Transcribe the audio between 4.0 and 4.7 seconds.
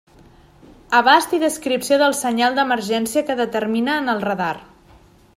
en el radar.